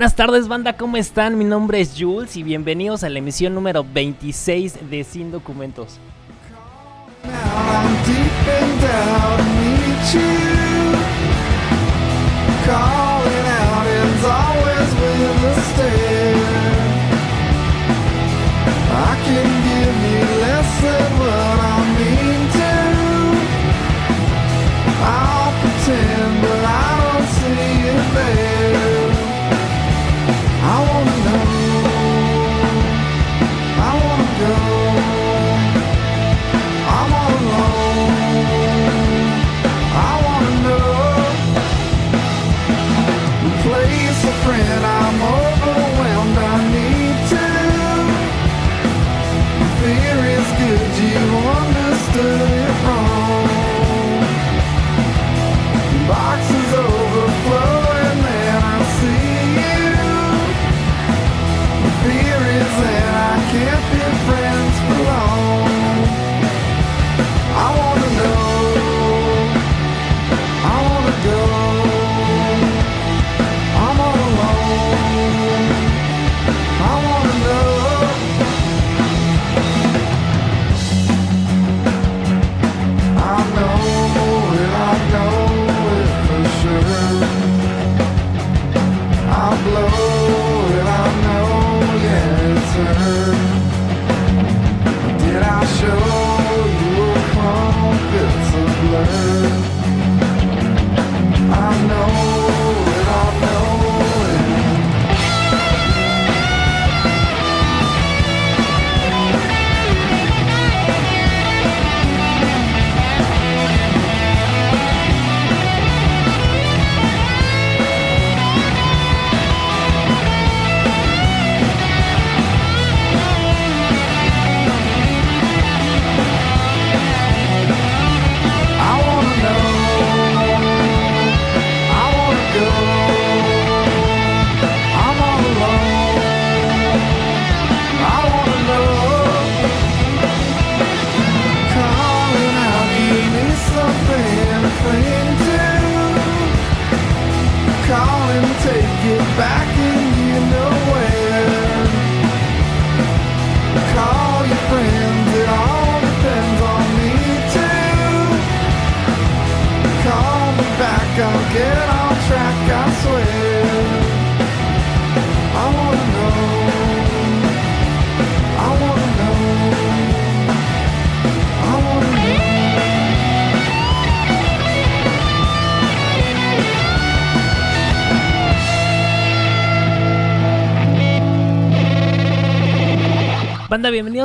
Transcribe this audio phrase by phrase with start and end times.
[0.00, 1.36] Buenas tardes banda, ¿cómo están?
[1.36, 6.00] Mi nombre es Jules y bienvenidos a la emisión número 26 de Sin Documentos.
[52.20, 52.59] Bienvenidos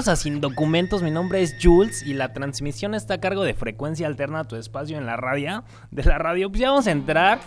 [0.07, 1.01] a Sin Documentos.
[1.01, 4.97] Mi nombre es Jules y la transmisión está a cargo de Frecuencia Alterna tu espacio
[4.97, 5.63] en la radio.
[5.89, 7.39] De la radio, pues ya vamos a entrar.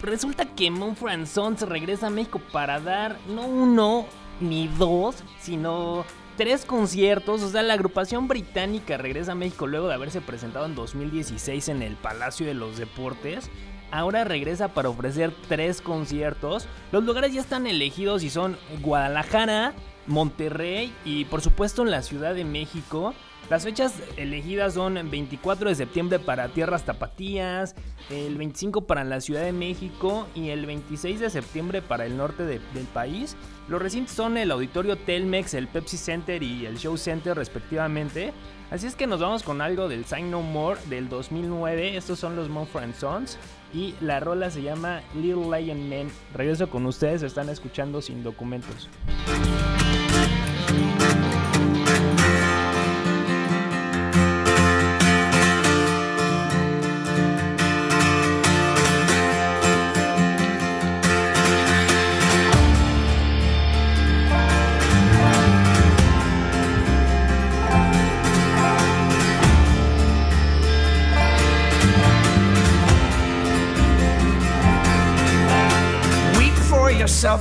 [0.00, 4.06] Resulta que Mumford Sons regresa a México para dar no uno
[4.40, 6.04] ni dos, sino
[6.36, 7.42] tres conciertos.
[7.42, 11.82] O sea, la agrupación británica regresa a México luego de haberse presentado en 2016 en
[11.82, 13.50] el Palacio de los Deportes
[13.90, 16.66] ahora regresa para ofrecer tres conciertos.
[16.90, 19.74] Los lugares ya están elegidos y son Guadalajara,
[20.06, 23.14] Monterrey y por supuesto en la Ciudad de México.
[23.50, 27.74] Las fechas elegidas son 24 de septiembre para Tierras Tapatías,
[28.08, 32.44] el 25 para la Ciudad de México y el 26 de septiembre para el norte
[32.44, 32.60] del
[32.94, 33.36] país.
[33.68, 38.32] Los recintos son el Auditorio Telmex, el Pepsi Center y el Show Center respectivamente.
[38.70, 41.96] Así es que nos vamos con algo del Sign No More del 2009.
[41.96, 43.38] Estos son los Mumford Sons
[43.74, 46.10] y la rola se llama Little Lion Men.
[46.32, 48.88] Regreso con ustedes, están escuchando sin documentos.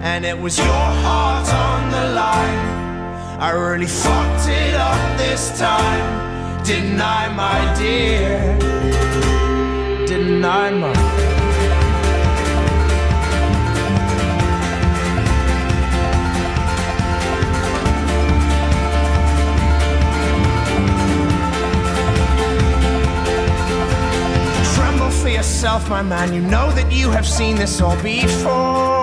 [0.00, 3.40] And it was your heart on the line.
[3.40, 6.64] I really fucked it up this time.
[6.64, 8.56] Didn't I, my dear?
[10.06, 11.28] Didn't I, my
[25.22, 26.32] for yourself, my man.
[26.32, 28.97] You know that you have seen this all before.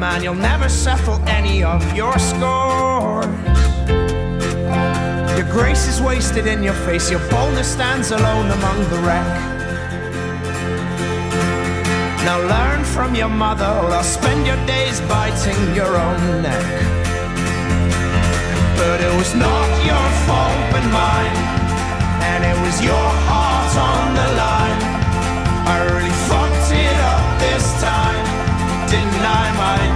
[0.00, 0.22] Man.
[0.22, 3.26] You'll never settle any of your scores.
[5.36, 7.10] Your grace is wasted in your face.
[7.10, 9.30] Your boldness stands alone among the wreck.
[12.24, 16.66] Now learn from your mother, or I'll spend your days biting your own neck.
[18.80, 21.36] But it was not your fault but mine
[22.30, 24.80] and it was your heart on the line.
[25.72, 28.24] I really fucked it up this time,
[29.22, 29.89] I, my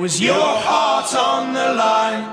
[0.00, 2.24] was your heart on the line.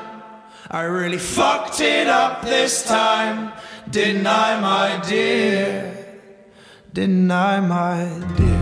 [0.71, 3.51] I really fucked it up this time.
[3.91, 5.93] Didn't my dear?
[6.93, 8.07] Didn't my
[8.37, 8.57] dear?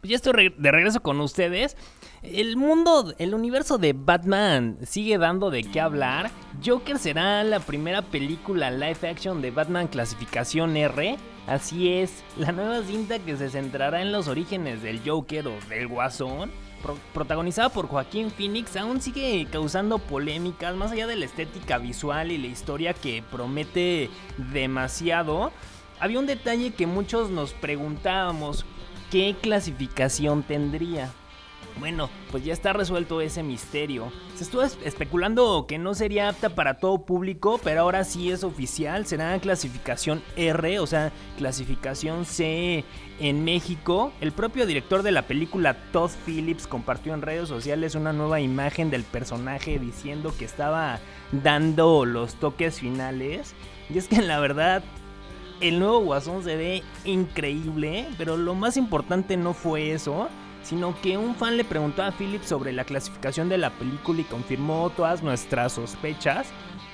[0.00, 1.78] Pues ya estoy de regreso con ustedes.
[2.22, 6.30] El mundo, el universo de Batman sigue dando de qué hablar.
[6.62, 11.16] Joker será la primera película live action de Batman clasificación R.
[11.46, 15.88] Así es, la nueva cinta que se centrará en los orígenes del Joker o del
[15.88, 16.50] Guasón.
[16.82, 22.30] pro- protagonizada por Joaquín Phoenix, aún sigue causando polémicas más allá de la estética visual
[22.32, 24.08] y la historia que promete
[24.52, 25.52] demasiado.
[26.00, 28.64] Había un detalle que muchos nos preguntábamos,
[29.10, 31.10] ¿qué clasificación tendría?
[31.80, 34.12] Bueno, pues ya está resuelto ese misterio.
[34.36, 38.44] Se estuvo es- especulando que no sería apta para todo público, pero ahora sí es
[38.44, 39.06] oficial.
[39.06, 42.84] Será clasificación R, o sea, clasificación C
[43.18, 44.12] en México.
[44.20, 48.88] El propio director de la película, Todd Phillips, compartió en redes sociales una nueva imagen
[48.90, 51.00] del personaje diciendo que estaba
[51.32, 53.54] dando los toques finales.
[53.90, 54.84] Y es que la verdad,
[55.60, 60.28] el nuevo Guasón se ve increíble, pero lo más importante no fue eso,
[60.64, 64.24] sino que un fan le preguntó a Philip sobre la clasificación de la película y
[64.24, 66.48] confirmó todas nuestras sospechas.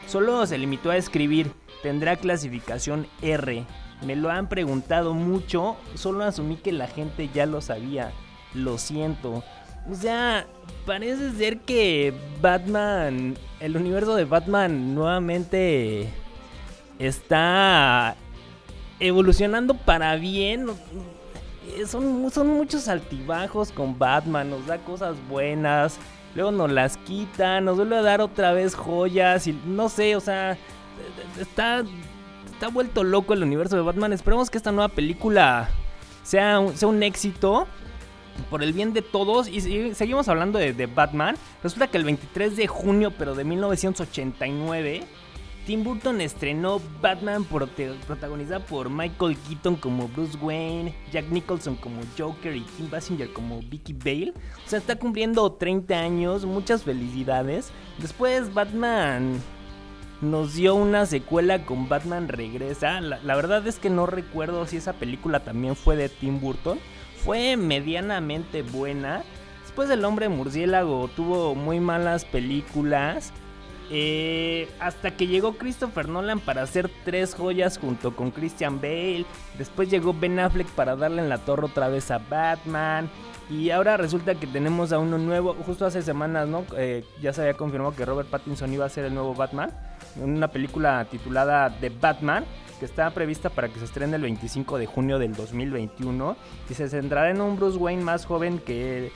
[0.06, 3.64] Solo se limitó a escribir, tendrá clasificación R.
[4.04, 8.12] Me lo han preguntado mucho, solo asumí que la gente ya lo sabía.
[8.54, 9.44] Lo siento.
[9.88, 10.46] O sea,
[10.84, 16.08] parece ser que Batman, el universo de Batman nuevamente
[16.98, 18.16] está
[18.98, 20.66] evolucionando para bien.
[21.68, 25.98] Eh, Son, son muchos altibajos con Batman, nos da cosas buenas,
[26.34, 30.20] luego nos las quita, nos vuelve a dar otra vez joyas y no sé, o
[30.20, 30.56] sea,
[31.38, 31.82] está,
[32.52, 34.12] está vuelto loco el universo de Batman.
[34.12, 35.68] Esperemos que esta nueva película
[36.22, 37.66] sea un, sea un éxito
[38.48, 39.48] por el bien de todos.
[39.48, 41.36] Y seguimos hablando de, de Batman.
[41.62, 45.06] Resulta que el 23 de junio, pero de 1989,
[45.66, 52.56] Tim Burton estrenó Batman protagonizada por Michael Keaton como Bruce Wayne, Jack Nicholson como Joker
[52.56, 54.32] y Kim Basinger como Vicky Bale.
[54.66, 57.70] O sea, está cumpliendo 30 años, muchas felicidades.
[57.98, 59.40] Después Batman
[60.20, 63.00] nos dio una secuela con Batman Regresa.
[63.00, 66.78] La verdad es que no recuerdo si esa película también fue de Tim Burton.
[67.24, 69.22] Fue medianamente buena.
[69.62, 73.32] Después El Hombre Murciélago tuvo muy malas películas.
[73.92, 79.26] Eh, hasta que llegó Christopher Nolan para hacer tres joyas junto con Christian Bale.
[79.58, 83.10] Después llegó Ben Affleck para darle en la torre otra vez a Batman.
[83.50, 85.56] Y ahora resulta que tenemos a uno nuevo.
[85.66, 86.64] Justo hace semanas, ¿no?
[86.76, 89.72] Eh, ya se había confirmado que Robert Pattinson iba a ser el nuevo Batman.
[90.16, 92.44] En una película titulada The Batman.
[92.78, 96.36] Que está prevista para que se estrene el 25 de junio del 2021.
[96.70, 99.10] Y se centrará en un Bruce Wayne más joven que,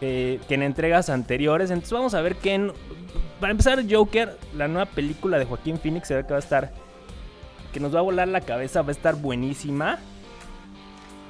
[0.00, 1.70] que en entregas anteriores.
[1.70, 2.54] Entonces vamos a ver qué.
[2.54, 2.72] en-
[3.38, 6.72] para empezar, Joker, la nueva película de Joaquín Phoenix, se ve que va a estar.
[7.72, 9.98] Que nos va a volar la cabeza, va a estar buenísima.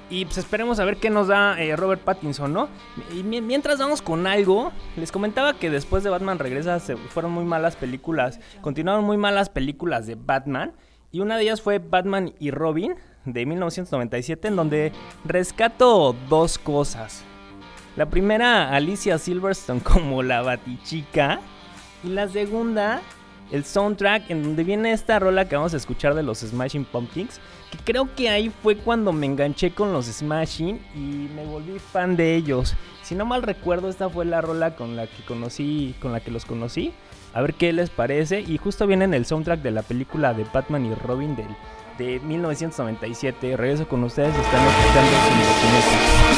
[0.09, 2.69] Y pues esperemos a ver qué nos da eh, Robert Pattinson, ¿no?
[3.17, 7.45] Y mi- mientras vamos con algo, les comentaba que después de Batman Regresa fueron muy
[7.45, 10.73] malas películas, continuaron muy malas películas de Batman.
[11.12, 14.93] Y una de ellas fue Batman y Robin de 1997, en donde
[15.25, 17.25] rescato dos cosas.
[18.00, 21.38] La primera, Alicia Silverstone como la Batichica.
[22.02, 23.02] Y la segunda,
[23.52, 27.38] el soundtrack, en donde viene esta rola que vamos a escuchar de los Smashing Pumpkins.
[27.71, 32.16] Que creo que ahí fue cuando me enganché con los Smashing y me volví fan
[32.16, 32.75] de ellos.
[33.02, 36.30] Si no mal recuerdo, esta fue la rola con la que conocí, con la que
[36.30, 36.95] los conocí.
[37.35, 38.40] A ver qué les parece.
[38.40, 41.54] Y justo viene en el soundtrack de la película de Batman y Robin del,
[41.99, 43.59] de 1997.
[43.59, 46.30] Regreso con ustedes, están escuchando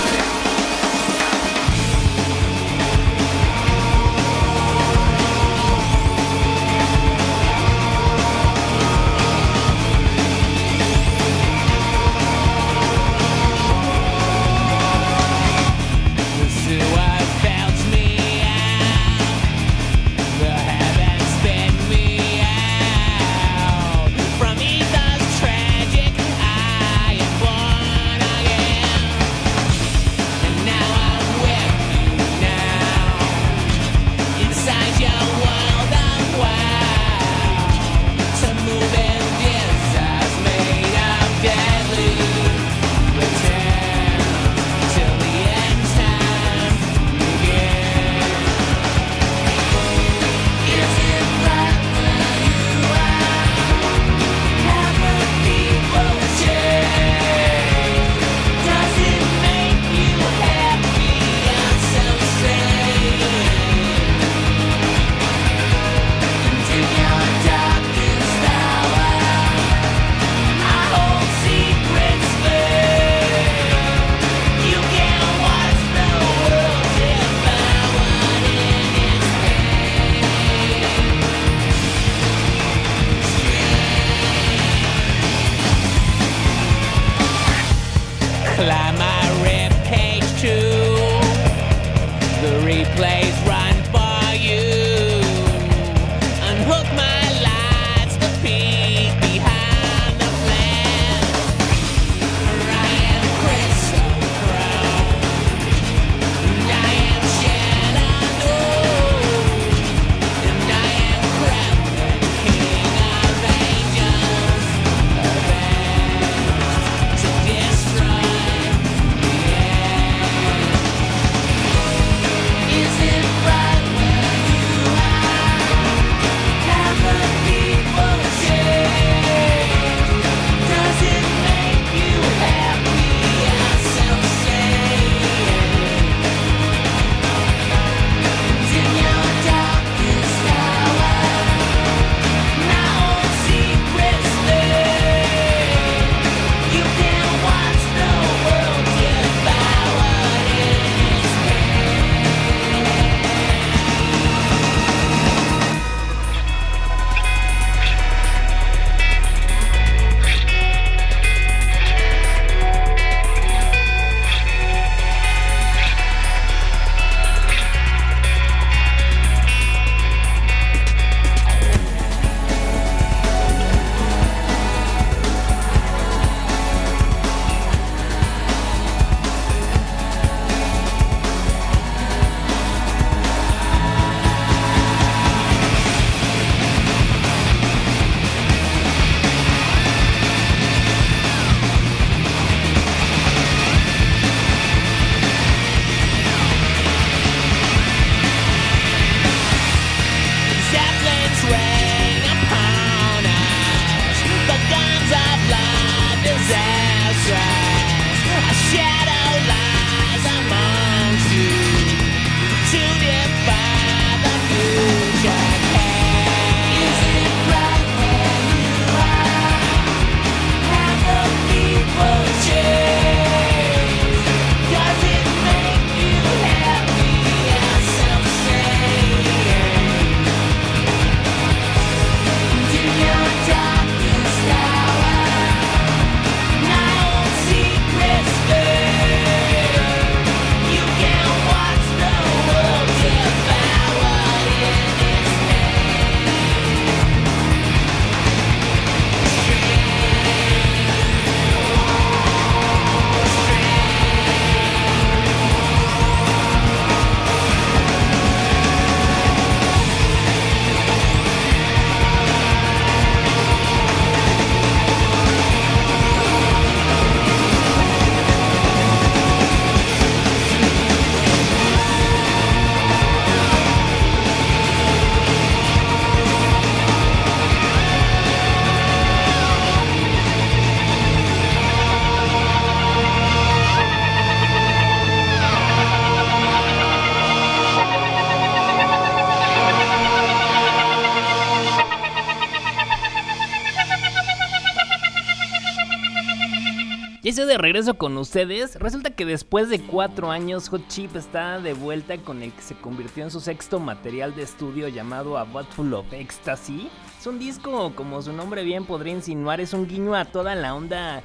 [297.52, 298.76] de regreso con ustedes.
[298.76, 302.74] Resulta que después de cuatro años, Hot Chip está de vuelta con el que se
[302.74, 306.88] convirtió en su sexto material de estudio llamado A Botful of Ecstasy.
[307.20, 310.74] Es un disco, como su nombre bien podría insinuar, es un guiño a toda la
[310.74, 311.22] onda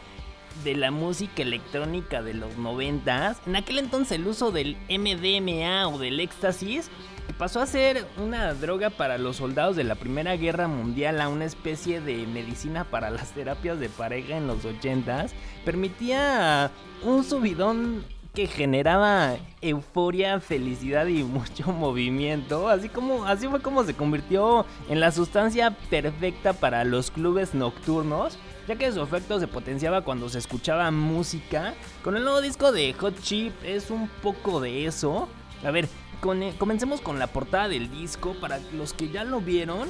[0.66, 3.38] de la música electrónica de los noventas.
[3.48, 6.92] En aquel entonces el uso del MDMA o del éxtasis
[7.38, 11.46] pasó a ser una droga para los soldados de la Primera Guerra Mundial a una
[11.46, 15.32] especie de medicina para las terapias de pareja en los 80s,
[15.64, 16.72] permitía
[17.04, 23.96] un subidón que generaba euforia, felicidad y mucho movimiento, así como así fue como se
[23.96, 30.02] convirtió en la sustancia perfecta para los clubes nocturnos, ya que su efecto se potenciaba
[30.02, 31.74] cuando se escuchaba música.
[32.04, 35.28] Con el nuevo disco de Hot Chip es un poco de eso.
[35.66, 35.88] A ver,
[36.22, 38.36] con- eh, comencemos con la portada del disco.
[38.40, 39.90] Para los que ya lo vieron,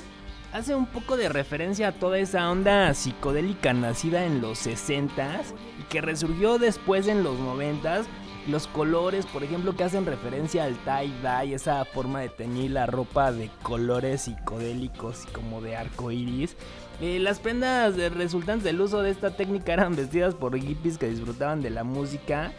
[0.53, 5.83] hace un poco de referencia a toda esa onda psicodélica nacida en los 60s y
[5.83, 8.05] que resurgió después en los 90s.
[8.47, 13.33] Los colores, por ejemplo, que hacen referencia al tie-dye, esa forma de teñir la ropa
[13.33, 16.55] de colores psicodélicos y como de arco iris.
[17.01, 21.61] Eh, las prendas resultantes del uso de esta técnica eran vestidas por hippies que disfrutaban
[21.61, 22.53] de la música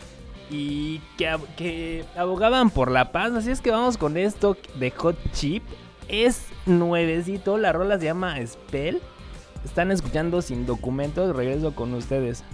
[0.50, 3.32] y que, que abogaban por la paz.
[3.32, 5.62] Así es que vamos con esto de Hot Chip.
[6.08, 9.00] Es nuevecito, la rola se llama Spell.
[9.64, 12.44] Están escuchando sin documentos, regreso con ustedes.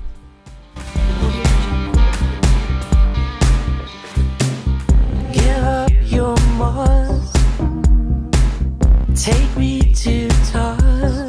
[9.25, 11.24] Take me to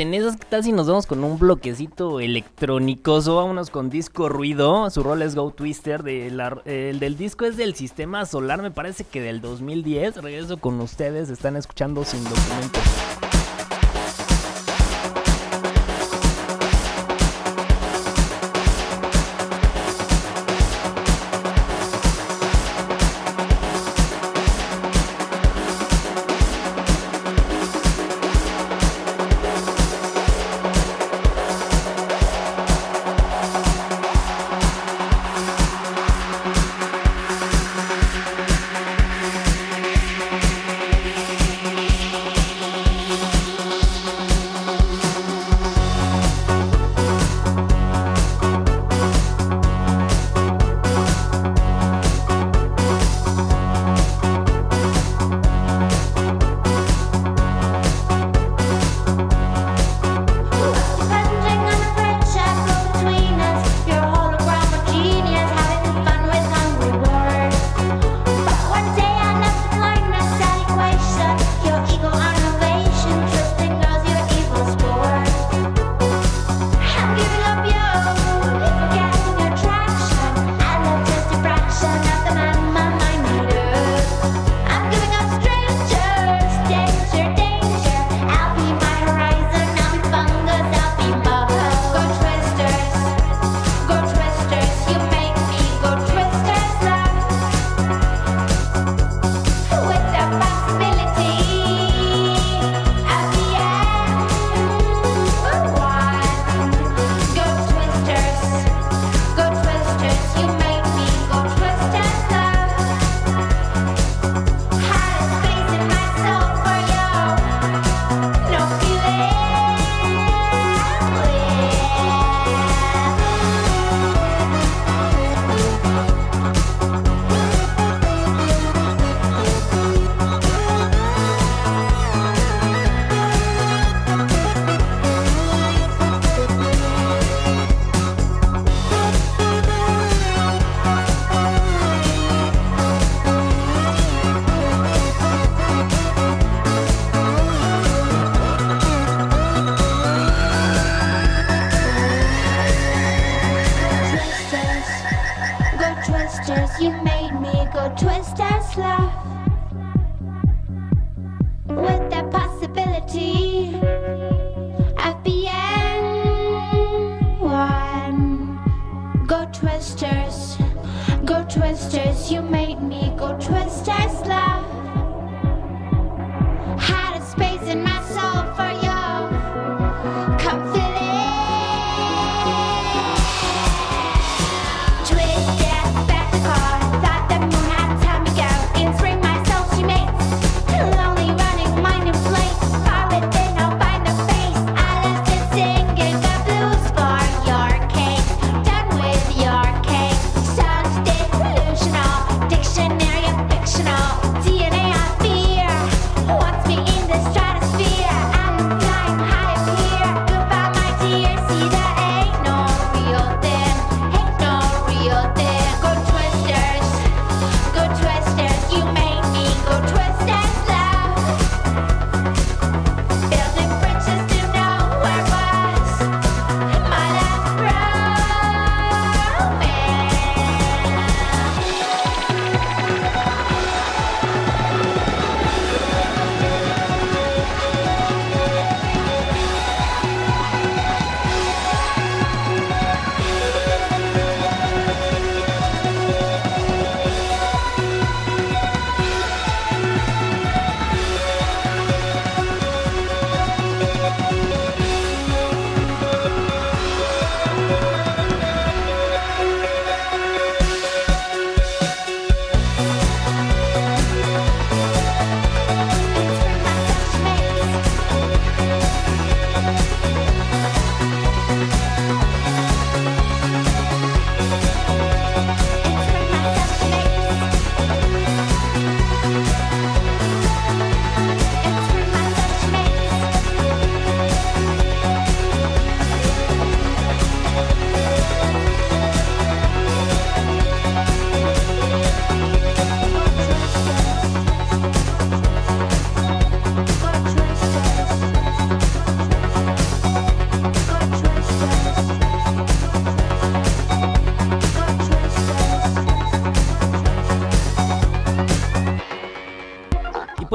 [0.00, 3.36] en esas casi nos vamos con un bloquecito electrónicoso.
[3.36, 4.88] Vámonos con disco ruido.
[4.90, 6.02] Su rol es Go Twister.
[6.02, 10.16] De la, el del disco es del sistema solar, me parece que del 2010.
[10.16, 11.28] Regreso con ustedes.
[11.28, 13.09] Están escuchando sin documentos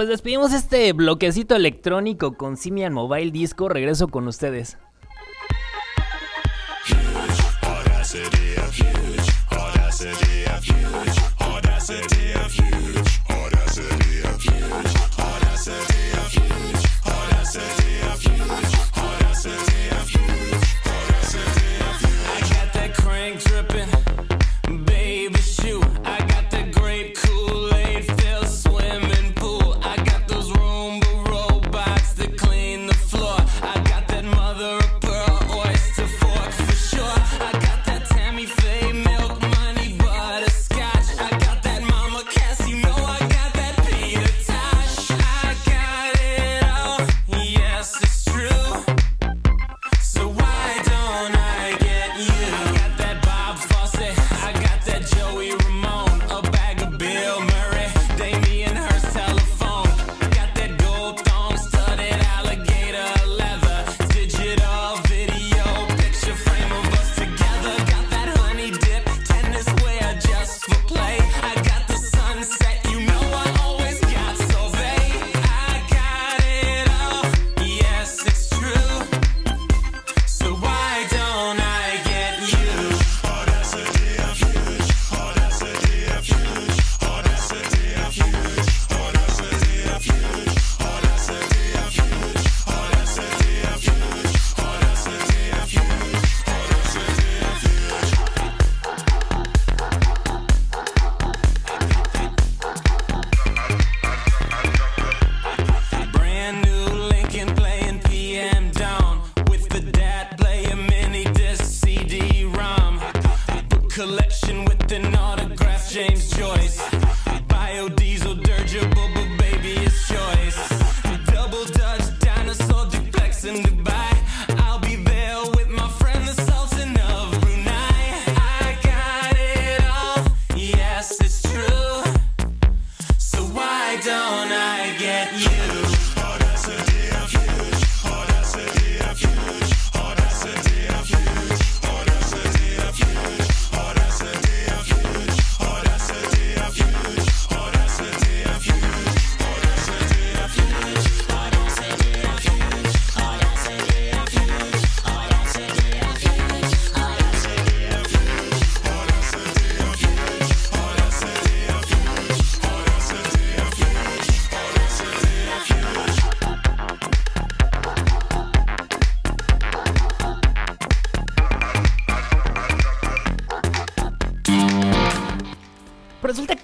[0.07, 3.69] despedimos este bloquecito electrónico con Simian Mobile Disco.
[3.69, 4.77] Regreso con ustedes.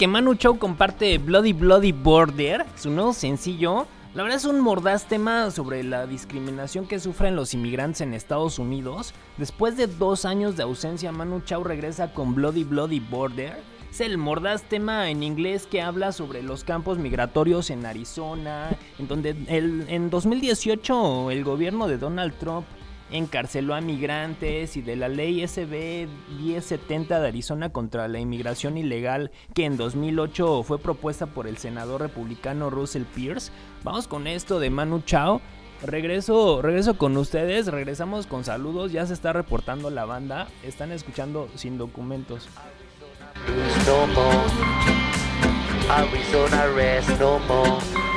[0.01, 3.85] Que Manu Chao comparte Bloody Bloody Border, su nuevo sencillo.
[4.15, 8.57] La verdad es un mordaz tema sobre la discriminación que sufren los inmigrantes en Estados
[8.57, 9.13] Unidos.
[9.37, 13.53] Después de dos años de ausencia, Manu Chao regresa con Bloody Bloody Border.
[13.91, 19.07] Es el mordaz tema en inglés que habla sobre los campos migratorios en Arizona, en
[19.07, 22.65] donde el- en 2018 el gobierno de Donald Trump
[23.11, 29.31] encarceló a migrantes y de la ley SB 1070 de Arizona contra la inmigración ilegal
[29.53, 33.51] que en 2008 fue propuesta por el senador republicano Russell Pierce.
[33.83, 35.41] Vamos con esto de Manu Chao.
[35.83, 41.49] Regreso, regreso con ustedes, regresamos con saludos, ya se está reportando la banda, están escuchando
[41.55, 42.47] sin documentos.
[43.47, 45.01] Blues no more.
[45.89, 48.10] Arizona rest no more.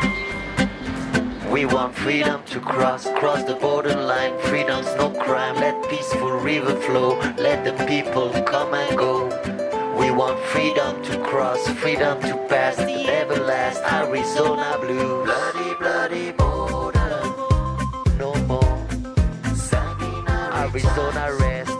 [1.55, 4.36] We want freedom to cross, cross the borderline.
[4.40, 5.55] Freedom's no crime.
[5.55, 7.16] Let peaceful river flow.
[7.38, 9.26] Let the people come and go.
[9.96, 15.24] We want freedom to cross, freedom to pass the everlast Arizona blue.
[15.24, 17.22] Bloody, bloody border.
[18.18, 18.88] No more.
[20.61, 21.74] Arizona rest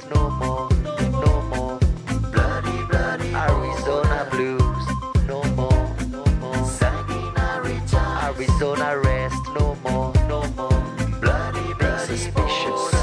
[8.37, 10.13] Arizona rest no more.
[10.29, 11.21] No more.
[11.21, 12.95] Bloody, being suspicious.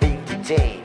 [0.00, 0.81] Being detained.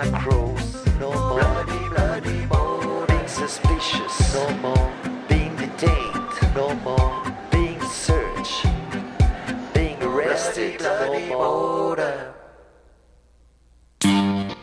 [0.00, 0.56] No more.
[0.98, 2.46] Bloody, bloody
[3.06, 4.34] Being suspicious.
[4.34, 4.90] No more.
[5.28, 6.54] Being detained.
[6.54, 7.22] No more.
[7.50, 8.64] Being searched.
[9.74, 10.80] Being arrested.
[10.80, 12.02] No more.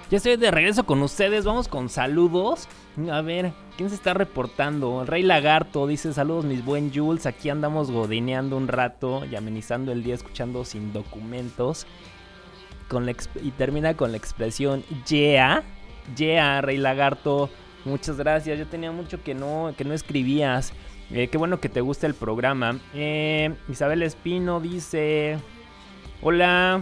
[0.09, 2.67] Ya estoy de regreso con ustedes, vamos con saludos.
[3.11, 5.01] A ver, ¿quién se está reportando?
[5.01, 9.91] El Rey Lagarto dice saludos mis buen Jules, aquí andamos godineando un rato y amenizando
[9.91, 11.85] el día escuchando sin documentos.
[12.87, 15.63] Con la y termina con la expresión yeah,
[16.15, 17.49] yeah, Rey Lagarto.
[17.85, 20.73] Muchas gracias, yo tenía mucho que no, que no escribías.
[21.11, 22.79] Eh, qué bueno que te gusta el programa.
[22.93, 25.37] Eh, Isabel Espino dice,
[26.21, 26.81] hola,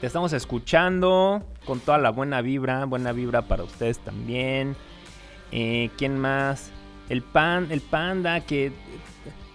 [0.00, 4.76] te estamos escuchando con toda la buena vibra, buena vibra para ustedes también.
[5.52, 6.70] Eh, ¿Quién más?
[7.08, 8.72] El pan, el panda que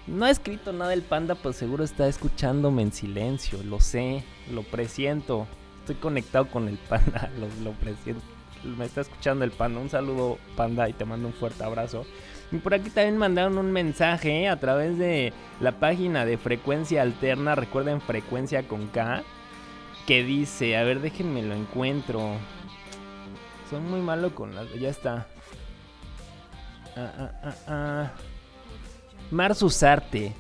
[0.08, 4.64] no ha escrito nada el panda, pues seguro está escuchándome en silencio, lo sé, lo
[4.64, 5.48] presiento.
[5.80, 8.24] Estoy conectado con el panda, lo, lo presiento.
[8.64, 9.80] Me está escuchando el panda.
[9.80, 12.06] Un saludo, panda, y te mando un fuerte abrazo.
[12.52, 17.56] Y por aquí también mandaron un mensaje a través de la página de Frecuencia Alterna.
[17.56, 19.24] Recuerden Frecuencia con K
[20.06, 22.36] que dice, a ver, déjenme lo encuentro.
[23.70, 24.72] Son muy malo con las...
[24.74, 25.28] Ya está.
[26.98, 28.12] Ah, ah, ah, ah.
[29.32, 30.34] Mar Susarte.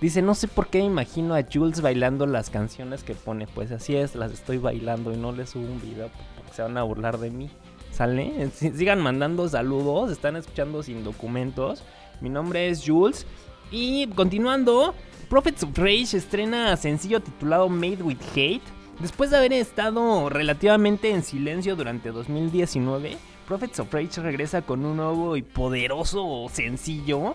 [0.00, 3.46] Dice, no sé por qué me imagino a Jules bailando las canciones que pone.
[3.46, 6.76] Pues así es, las estoy bailando y no le subo un video porque se van
[6.76, 7.48] a burlar de mí.
[7.92, 8.50] ¿Sale?
[8.54, 11.82] Sigan mandando saludos, están escuchando sin documentos.
[12.20, 13.26] Mi nombre es Jules.
[13.70, 14.94] Y continuando,
[15.30, 18.62] Prophets of Rage estrena sencillo titulado Made with Hate.
[19.00, 23.16] Después de haber estado relativamente en silencio durante 2019,
[23.46, 27.34] Prophets of Rage regresa con un nuevo y poderoso sencillo.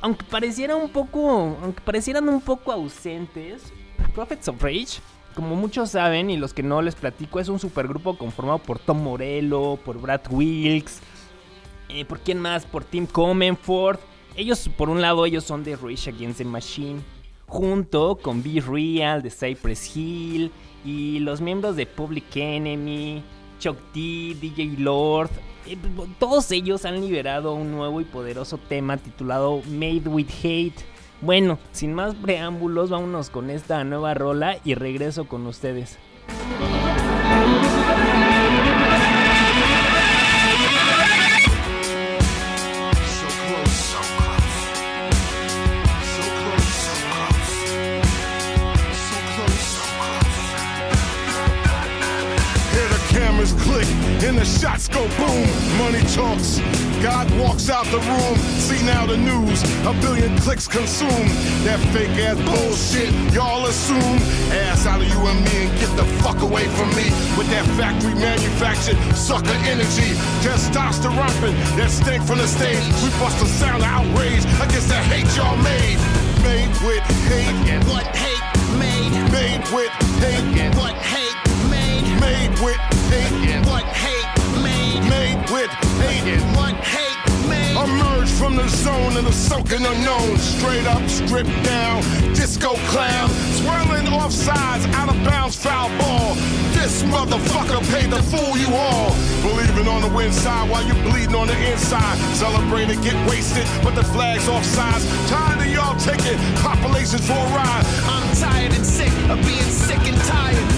[0.00, 1.56] Aunque pareciera un poco.
[1.62, 3.72] Aunque parecieran un poco ausentes.
[4.14, 5.00] Prophets of Rage,
[5.34, 9.02] como muchos saben, y los que no les platico, es un supergrupo conformado por Tom
[9.02, 11.00] Morello, por Brad Wilkes,
[11.88, 12.64] eh, ¿por quién más?
[12.64, 13.98] Por Tim Comenford.
[14.36, 17.00] Ellos, por un lado, ellos son de Rage Against the Machine.
[17.46, 20.52] Junto con Be Real de Cypress Hill.
[20.84, 23.22] Y los miembros de Public Enemy,
[23.58, 25.30] Chuck D, DJ Lord.
[25.66, 25.76] Eh,
[26.18, 30.84] todos ellos han liberado un nuevo y poderoso tema titulado Made with Hate.
[31.20, 35.98] Bueno, sin más preámbulos, vámonos con esta nueva rola y regreso con ustedes.
[54.40, 55.44] The shots go boom.
[55.76, 56.60] Money talks.
[57.04, 58.36] God walks out the room.
[58.56, 59.60] See now the news.
[59.84, 61.28] A billion clicks consumed.
[61.68, 63.12] That fake ass bullshit.
[63.36, 64.16] Y'all assume.
[64.64, 67.68] Ass out of you and me and get the fuck away from me with that
[67.76, 70.16] factory manufactured sucker energy.
[70.40, 72.80] Testosterone that stink from the stage.
[73.04, 76.00] We bust a sound of outrage against the hate y'all made.
[76.40, 77.60] Made with hate.
[77.68, 78.40] And what hate
[78.80, 79.12] made?
[79.36, 80.48] Made with hate.
[80.64, 81.36] And what hate
[81.68, 82.08] made?
[82.24, 82.80] Made with
[83.12, 83.52] hate.
[83.52, 84.09] And what hate
[88.40, 90.38] from the zone of the sunken unknown.
[90.38, 92.00] Straight up, stripped down.
[92.32, 93.28] Disco clown.
[93.60, 96.34] Swirling off sides, out of bounds, foul ball.
[96.72, 99.12] This motherfucker paid to fool you all.
[99.44, 102.16] Believing on the win side while you bleeding on the inside.
[102.34, 105.04] Celebrate and get wasted, but the flag's off sides.
[105.28, 107.84] Tired of y'all taking populations for a ride.
[108.08, 110.68] I'm tired and sick of being sick and tired.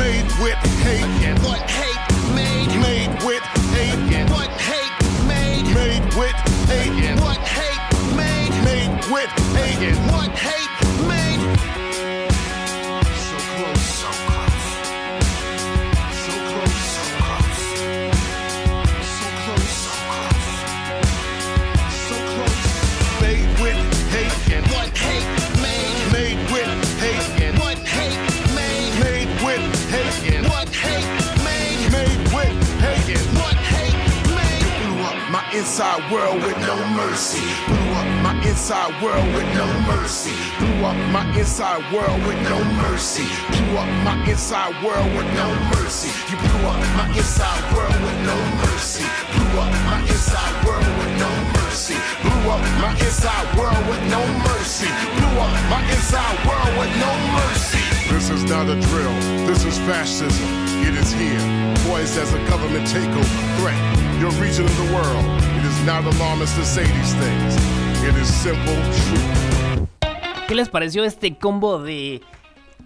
[0.00, 1.04] Made with hate.
[1.28, 2.00] And what hate
[2.34, 2.72] made?
[2.80, 3.44] Made with
[3.76, 4.00] hate.
[4.16, 4.33] And
[9.56, 10.70] hating what hate
[11.08, 11.42] made.
[13.26, 14.66] So close, so close.
[16.24, 17.58] So close, so close.
[19.18, 20.46] So close, so close.
[22.08, 22.62] So close.
[23.22, 23.80] Made with
[24.14, 25.28] hate and what hate
[25.62, 25.96] made.
[26.12, 26.70] Made with
[27.00, 28.18] hate and what hate
[28.54, 28.92] made.
[29.04, 31.08] Made with hate and what hate
[31.44, 31.80] made.
[31.92, 33.98] Made with hate and what hate
[34.38, 34.66] made.
[34.78, 37.83] Blew up my inside world with no mercy
[38.44, 40.36] Inside world with no mercy.
[40.58, 43.24] Blew up my inside world with no mercy.
[43.48, 46.12] Blew up my inside world with no mercy.
[46.30, 49.04] You blew up my inside world with no mercy.
[49.32, 51.96] Blew up my inside world with no mercy.
[52.20, 54.88] Blew up my inside world with no mercy.
[55.16, 57.80] Blew up my inside world with no mercy.
[58.12, 59.16] This is not a drill.
[59.48, 60.48] This is fascism.
[60.84, 61.40] It is here,
[61.88, 63.80] poised as a government takeover threat.
[64.20, 65.53] Your region of the world.
[65.82, 67.56] Not alarmist to say these things.
[68.02, 69.44] It is simple truth.
[70.48, 72.22] ¿Qué les pareció este combo de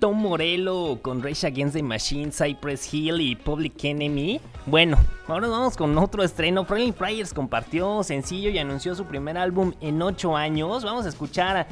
[0.00, 4.40] Tom Morello con Rage Against the Machine, Cypress Hill y Public Enemy?
[4.66, 4.96] Bueno,
[5.28, 6.64] ahora vamos con otro estreno.
[6.64, 10.82] Friendly Fryers compartió sencillo y anunció su primer álbum en 8 años.
[10.84, 11.68] Vamos a escuchar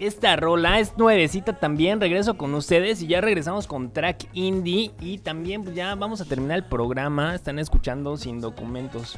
[0.00, 2.00] esta rola, es nuevecita también.
[2.00, 4.90] Regreso con ustedes y ya regresamos con track indie.
[5.00, 7.36] Y también pues, ya vamos a terminar el programa.
[7.36, 9.16] Están escuchando sin documentos.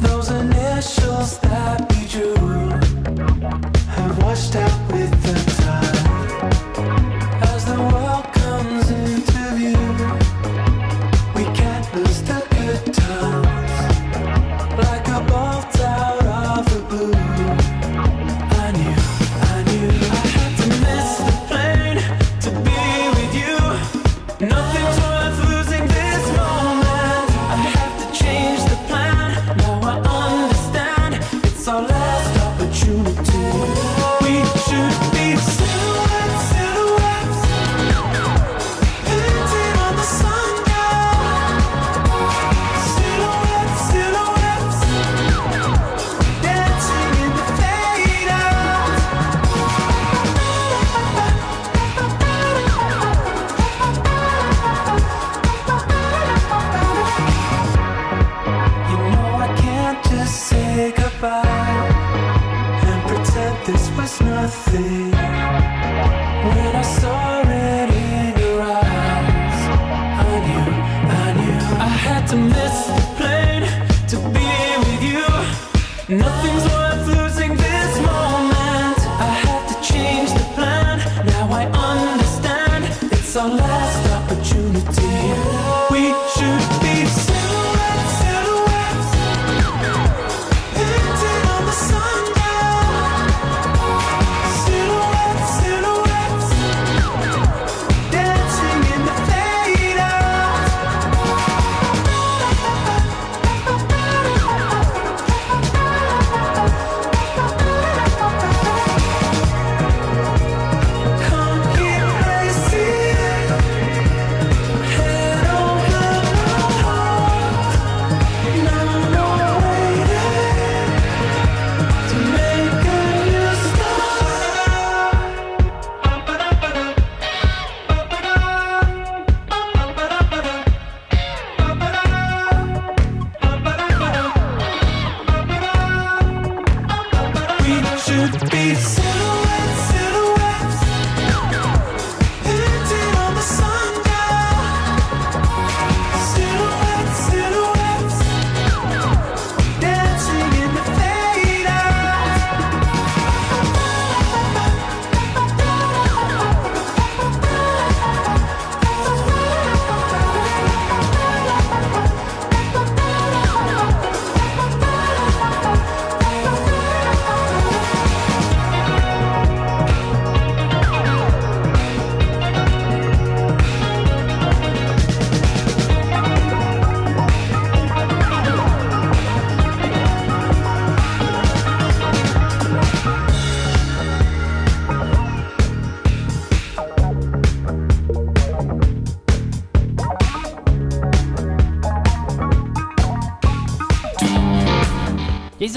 [0.00, 2.34] Those initials that we drew
[3.88, 4.83] have washed out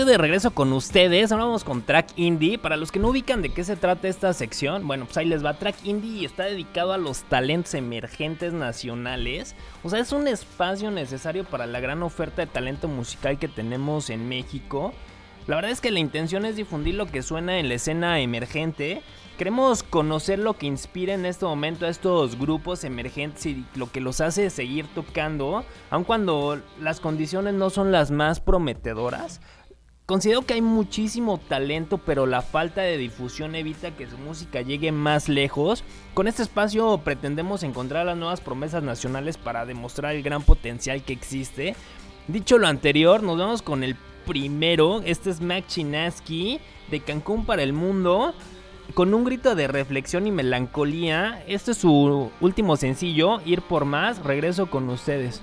[0.08, 1.32] de regreso con ustedes.
[1.32, 2.58] Ahora vamos con Track Indie.
[2.58, 5.45] Para los que no ubican de qué se trata esta sección, bueno, pues ahí les
[5.45, 5.60] va.
[5.60, 9.55] Track Indie está dedicado a los talentos emergentes nacionales.
[9.84, 14.10] O sea, es un espacio necesario para la gran oferta de talento musical que tenemos
[14.10, 14.93] en México.
[15.45, 19.03] La verdad es que la intención es difundir lo que suena en la escena emergente
[19.38, 24.01] Queremos conocer lo que inspira en este momento a estos grupos emergentes y lo que
[24.01, 29.39] los hace seguir tocando, aun cuando las condiciones no son las más prometedoras.
[30.08, 34.93] Considero que hay muchísimo talento, pero la falta de difusión evita que su música llegue
[34.93, 35.84] más lejos.
[36.14, 41.12] Con este espacio pretendemos encontrar las nuevas promesas nacionales para demostrar el gran potencial que
[41.12, 41.76] existe.
[42.30, 45.01] Dicho lo anterior, nos vamos con el primero.
[45.03, 48.34] Este es Mac Chinaski de Cancún para el mundo.
[48.93, 51.43] Con un grito de reflexión y melancolía.
[51.49, 54.24] Este es su último sencillo, Ir por más.
[54.24, 55.41] Regreso con ustedes.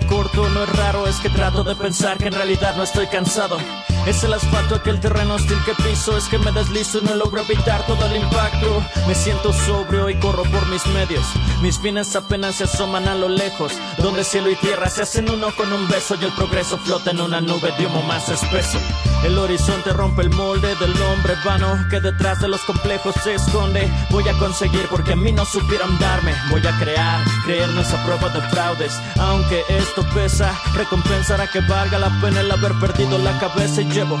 [0.00, 2.76] Me, si me corto no es raro, es que trato de pensar que en realidad
[2.76, 3.58] no estoy cansado.
[4.06, 7.42] Es el asfalto aquel terreno hostil que piso, es que me deslizo y no logro
[7.42, 8.82] evitar todo el impacto.
[9.08, 11.26] Me siento sobrio y corro por mis medios.
[11.60, 15.48] Mis fines apenas se asoman a lo lejos, donde cielo y tierra se hacen uno
[15.56, 18.78] con un beso y el progreso flota en una nube de humo más espeso.
[19.24, 23.90] El horizonte rompe el molde del hombre vano que detrás de los complejos se esconde.
[24.10, 26.32] Voy a conseguir porque a mí no supieron darme.
[26.50, 28.92] Voy a crear, creernos a prueba de fraudes.
[29.18, 34.18] Aunque esto pesa, recompensará que valga la pena el haber perdido la cabeza y llevo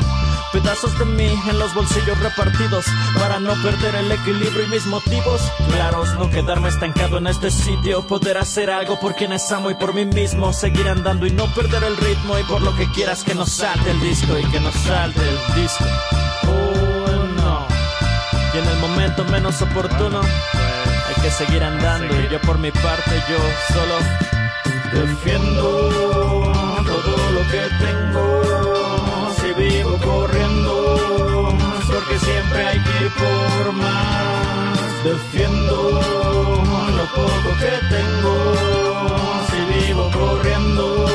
[0.52, 2.86] pedazos de mí en los bolsillos repartidos
[3.18, 6.14] para no perder el equilibrio y mis motivos claros.
[6.14, 10.06] No quedarme estancado en este sitio, poder hacer algo por quienes amo y por mí
[10.06, 10.52] mismo.
[10.52, 13.90] Seguir andando y no perder el ritmo y por lo que quieras que nos salte
[13.90, 15.84] el disco y que nos salte el disco.
[16.44, 17.66] Oh no.
[18.54, 23.22] Y en el momento menos oportuno hay que seguir andando y yo por mi parte
[23.28, 23.38] yo
[23.74, 23.98] solo
[24.92, 26.05] defiendo
[27.50, 28.42] que tengo.
[29.38, 31.54] Si vivo corriendo
[31.86, 34.78] porque siempre hay que ir por más.
[35.04, 36.00] Defiendo
[36.96, 38.34] lo poco que tengo.
[39.48, 41.06] Si vivo corriendo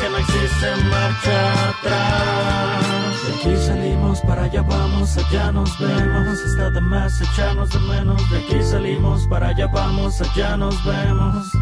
[0.00, 3.16] que no existe marcha atrás.
[3.26, 6.38] De aquí salimos, para allá vamos, allá nos vemos.
[6.40, 8.30] Está de más echarnos de menos.
[8.30, 11.52] De aquí salimos, para allá vamos, allá nos vemos.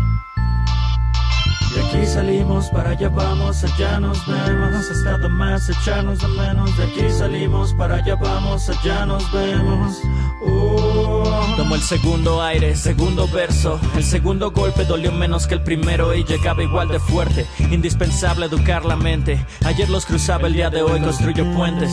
[2.01, 4.90] Aquí salimos, para allá vamos, allá nos vemos.
[4.90, 6.74] Está de más echarnos de menos.
[6.78, 10.01] De aquí salimos, para allá vamos, allá nos vemos.
[10.42, 11.57] Uh.
[11.59, 13.78] Tomo el segundo aire, segundo verso.
[13.94, 17.46] El segundo golpe dolió menos que el primero y llegaba igual de fuerte.
[17.70, 19.44] Indispensable educar la mente.
[19.66, 21.92] Ayer los cruzaba, el día de hoy construyo puentes.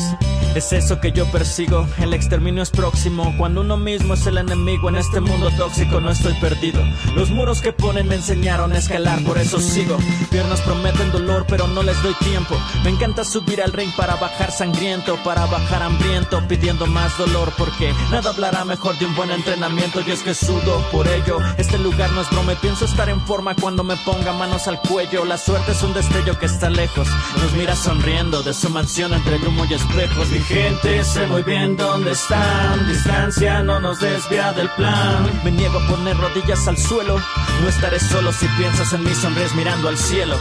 [0.56, 1.86] Es eso que yo persigo.
[2.00, 3.36] El exterminio es próximo.
[3.38, 6.82] Cuando uno mismo es el enemigo en este mundo tóxico, no estoy perdido.
[7.14, 9.97] Los muros que ponen me enseñaron a escalar, por eso sigo.
[10.30, 12.56] Piernas prometen dolor, pero no les doy tiempo.
[12.84, 17.94] Me encanta subir al ring para bajar sangriento, para bajar hambriento, pidiendo más dolor, porque
[18.12, 20.02] nada hablará mejor de un buen entrenamiento.
[20.02, 21.40] Y es que sudo por ello.
[21.58, 25.26] Este lugar no es broma, pienso estar en forma cuando me ponga manos al cuello.
[25.26, 27.08] La suerte es un destello que está lejos.
[27.42, 30.30] Nos mira sonriendo de su mansión entre humo y espejos.
[30.30, 32.88] Mi gente sé muy bien dónde están.
[32.88, 35.42] Distancia no nos desvía del plan.
[35.44, 37.20] Me niego a poner rodillas al suelo.
[37.62, 40.36] No estaré solo si piensas en mí, sonríes mirando al cielo.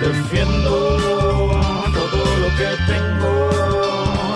[0.00, 0.70] Defiendo
[1.98, 3.32] todo lo que tengo.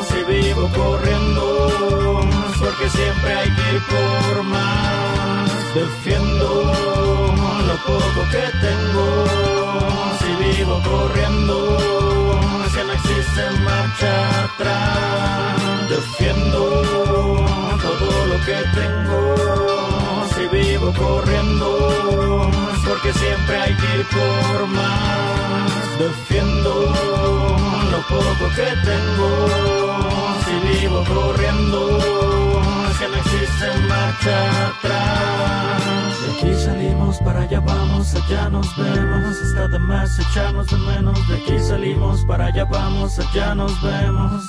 [0.08, 2.20] Si vivo corriendo,
[2.58, 5.50] porque siempre hay que ir por más.
[5.74, 6.72] Defiendo
[7.68, 9.04] lo poco que tengo.
[10.18, 12.27] Si vivo corriendo,
[12.98, 15.88] existe marcha atrás.
[15.88, 16.60] Defiendo
[17.84, 19.20] todo lo que tengo.
[20.34, 22.50] Si vivo corriendo,
[22.86, 25.98] porque siempre hay que ir por más.
[25.98, 26.72] Defiendo
[27.92, 29.28] lo poco que tengo.
[30.44, 31.80] Si vivo corriendo,
[33.58, 36.20] existe marcha atrás.
[36.20, 39.40] De aquí salimos, para allá vamos, allá nos vemos.
[39.40, 41.28] Está de más echarnos de menos.
[41.28, 44.48] De aquí salimos, para allá vamos, allá nos vemos.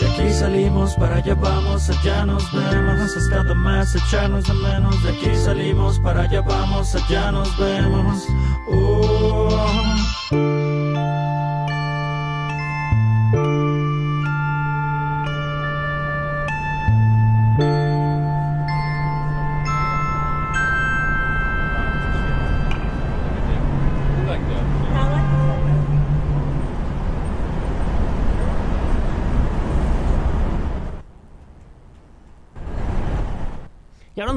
[0.00, 3.16] De aquí salimos, para allá vamos, allá nos vemos.
[3.16, 5.02] Está de más echarnos de menos.
[5.02, 8.26] De aquí salimos, para allá vamos, allá nos vemos.
[8.68, 10.63] Uh.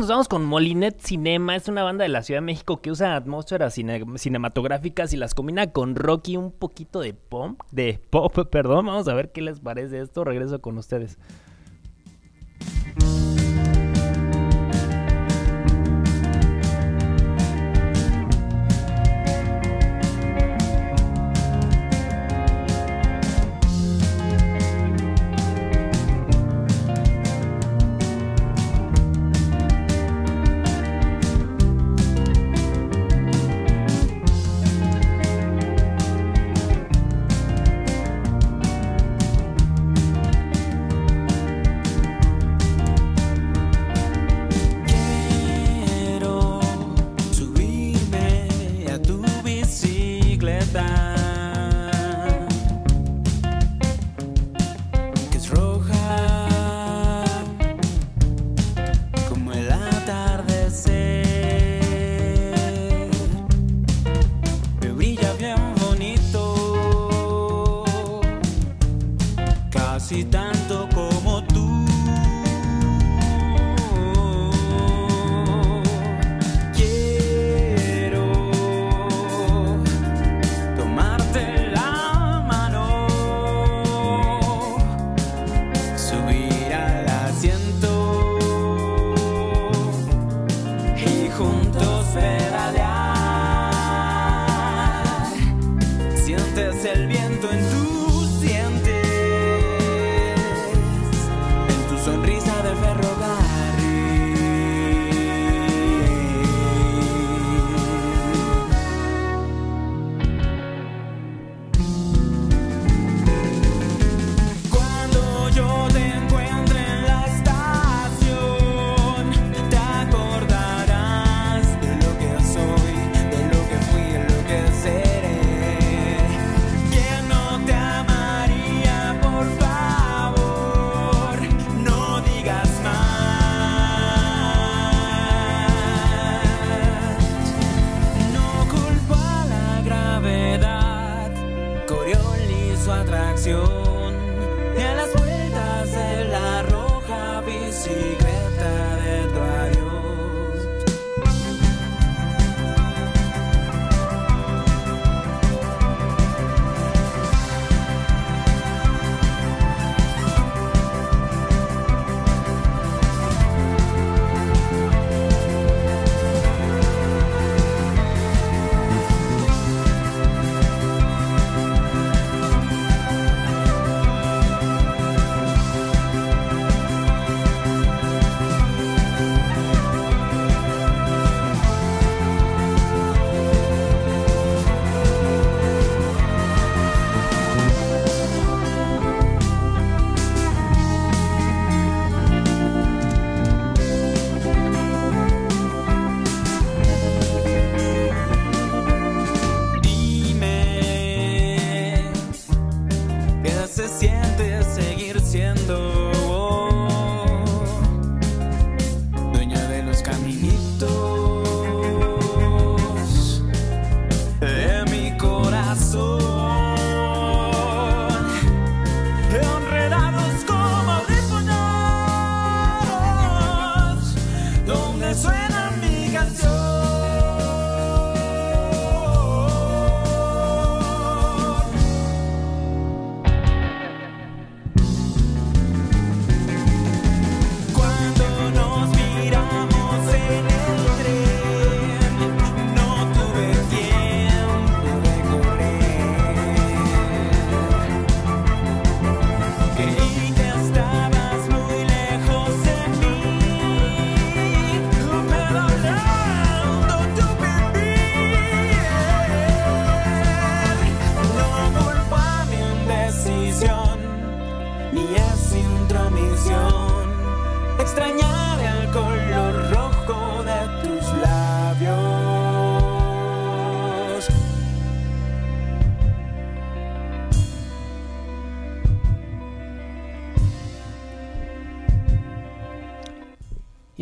[0.07, 1.55] vamos con Molinet Cinema.
[1.55, 5.71] Es una banda de la Ciudad de México que usa atmósferas cinematográficas y las combina
[5.71, 7.59] con rock y un poquito de pop.
[7.71, 8.85] De pop, perdón.
[8.85, 10.23] Vamos a ver qué les parece esto.
[10.23, 11.17] Regreso con ustedes.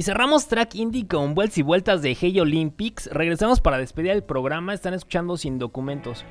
[0.05, 3.07] cerramos track indie con vueltas y vueltas de Hey Olympics.
[3.11, 4.71] Regresamos para despedir el programa.
[4.71, 6.23] Están escuchando sin documentos.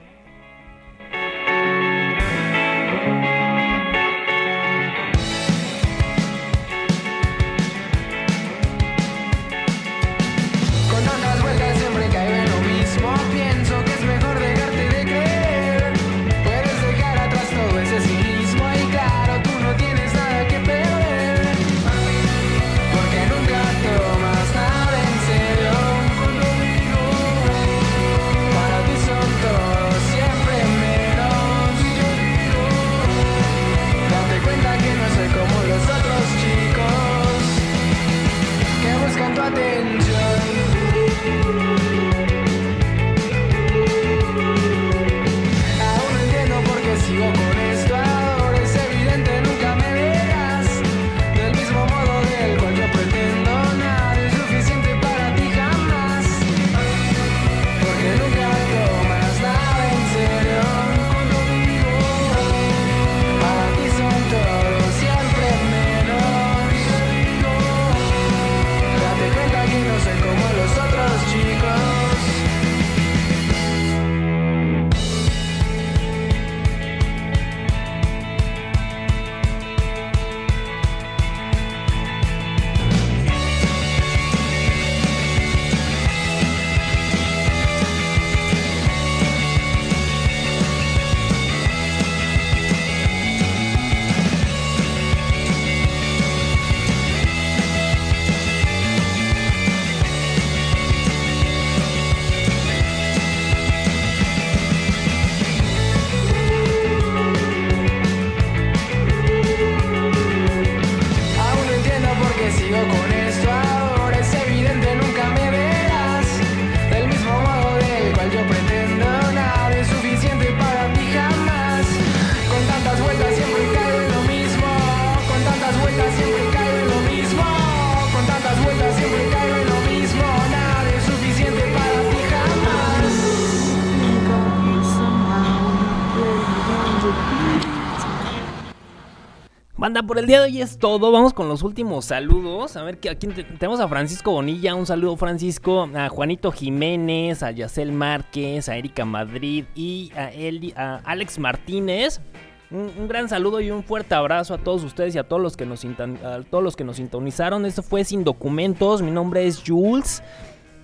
[139.84, 141.12] Banda, por el día de hoy es todo.
[141.12, 142.74] Vamos con los últimos saludos.
[142.78, 144.74] A ver, aquí te- tenemos a Francisco Bonilla.
[144.74, 145.90] Un saludo, Francisco.
[145.94, 152.22] A Juanito Jiménez, a Yacel Márquez, a Erika Madrid y a, Eli- a Alex Martínez.
[152.70, 155.66] Un, gran saludo y un fuerte abrazo a todos ustedes y a todos los que
[155.66, 157.66] nos, a todos los que nos sintonizaron.
[157.66, 159.02] Esto fue Sin Documentos.
[159.02, 160.22] Mi nombre es Jules.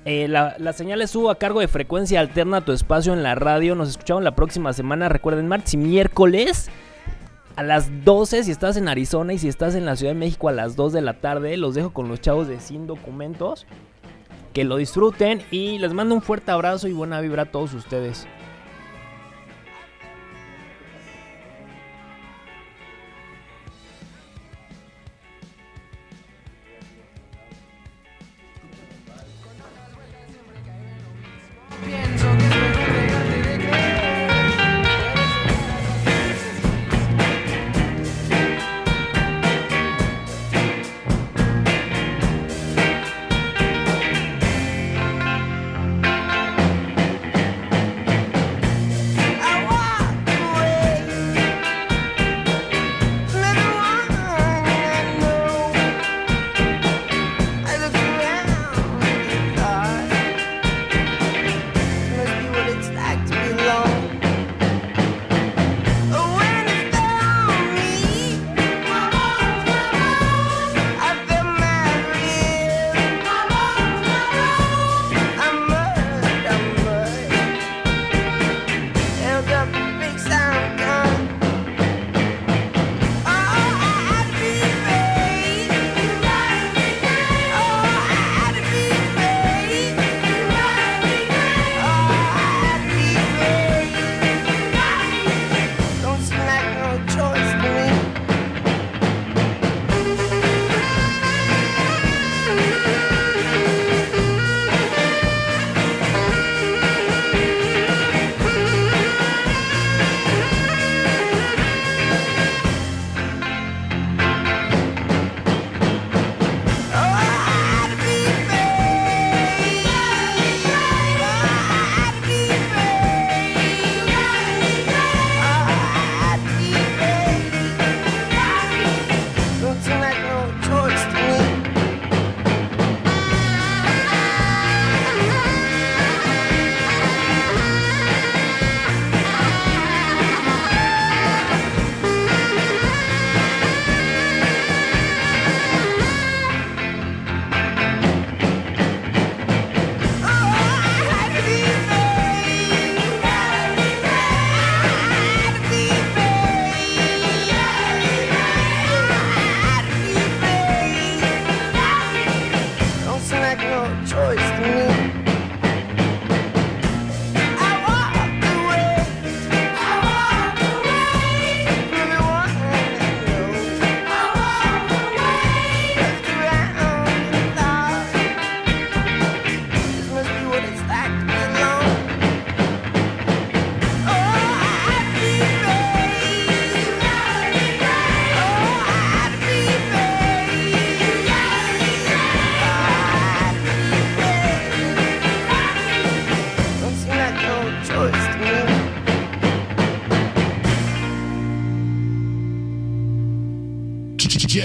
[0.04, 3.74] Eh, la, la señal estuvo a cargo de Frecuencia Alterna, tu espacio en la radio.
[3.74, 5.08] Nos escuchamos la próxima semana.
[5.08, 6.68] Recuerden, martes y miércoles
[7.56, 10.48] a las 12 si estás en Arizona y si estás en la Ciudad de México
[10.48, 11.56] a las 2 de la tarde.
[11.56, 13.66] Los dejo con los chavos de Sin Documentos.
[14.52, 18.26] Que lo disfruten y les mando un fuerte abrazo y buena vibra a todos ustedes.